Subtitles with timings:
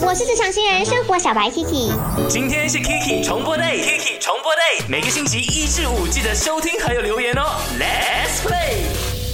[0.00, 1.92] 我是职场新人生活小白 Kiki。
[2.28, 7.42] 今天是 Kiki 重播 day，Kiki 重播 day，每个星期一至五记得收听还有留言哦。
[7.78, 8.82] Let's play。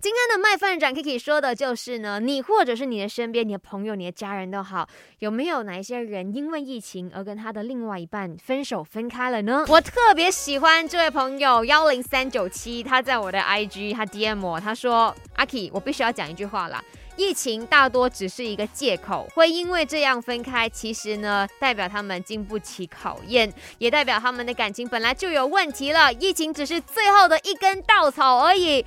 [0.00, 4.88] 今天的麦饭长 Kiki 说的就是呢，你或者是你的身边、你的朋友、你的家人都好，
[5.18, 9.64] 有没有哪一些人因为疫情而跟他的另外一半分手分开了呢？
[9.68, 16.82] 我特别喜欢这位朋友幺零三九七，他在我的 IG 他 DM 我，他说阿 K，我必须要讲一句话啦。
[17.16, 26.12] 疫情大多只是一个借口，会因为这样分开，其实呢，代表他们经不起考验，也代表他们的感情本来就有问题了。
[26.12, 28.84] 疫情只是最后的一根稻草而已。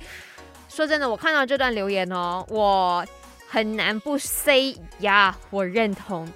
[0.68, 3.04] 说真的，我看到这段留言哦，我
[3.48, 6.32] 很难不 say 呀，我认同。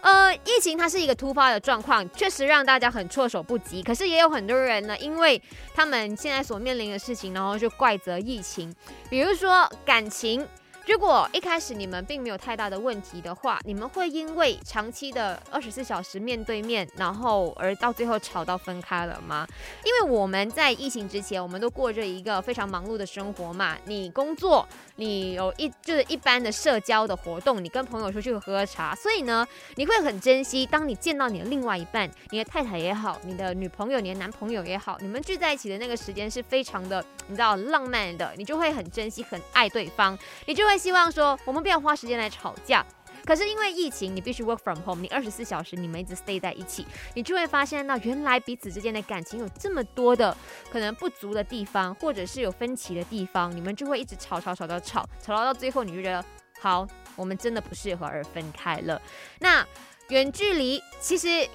[0.00, 3.82] 呃，疫情它是一个突发的状况，确实让大家很措手不及。
[3.82, 5.40] 可是也有很多人呢，因为
[5.74, 8.72] 他们现在所面临的事情，然后就怪责疫情，
[9.08, 10.46] 比如说感情。
[10.88, 19.46] 如果一开始你们并没有太大的问题的话，你们会因为长期的二十四小时面对面，然后而到最后吵到分开了吗？
[19.84, 23.76] 因为我们在疫情之前，我们都过着一个非常忙碌的生活嘛。
[23.84, 40.77] 你工作，你有一就是一般的社交的活动，你跟朋友出去喝茶，所以呢，你会很珍惜当你见到你的另外一半，你的太太也好，你的女朋友、你的男朋友也好，你们聚在一起的那个时间是非常的，你知道浪漫的，你就会很珍惜、很爱对方，你就会。
[40.78, 42.84] 希望说我们不要花时间来吵架，
[43.24, 50.34] 可是因为疫情，你必须 work from home，你二十四小时你们一直 stay 在一起，你就会发现到原来彼此之间的感情有这么多的
[50.70, 56.24] 可能不足的地方，或者是有分歧的地方，你们就会一直吵吵吵到吵，吵到到最后你就觉得
[56.60, 59.00] 好，我们真的不适合而分开了。
[59.40, 59.66] 那
[60.08, 61.46] 远距离其实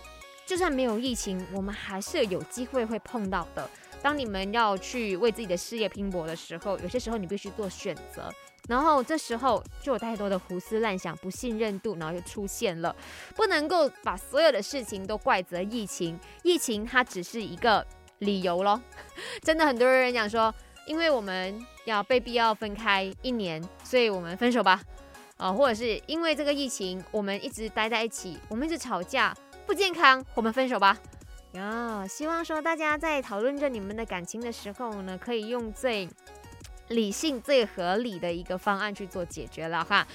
[0.46, 3.70] 就算没有疫情，我们还是有机会会碰到的。
[4.02, 8.30] 当你们要去为自己的事业拼搏的时候，有些时候你必须做选择。
[8.70, 12.96] 然后这时候就有太多的胡思乱想、不信任度，然后就出现了。
[13.36, 17.86] 不能够把所有的事情都怪责疫情，疫情它只是一个
[18.20, 18.82] 理由咯。
[19.44, 20.54] 真的很多人讲说，
[20.88, 24.82] 因为我们要被必要分开一年，所以我们分手吧。
[25.36, 29.36] 啊，或者是因为这个疫情，我们一直待在一起，我们一直吵架，
[29.66, 30.98] 不健康，我们分手吧。
[31.52, 36.08] 呀，希望说大家在讨论着你们的感情的时候呢，可以用最。
[36.94, 40.08] 理性最合理的一个方案去做解决了哈。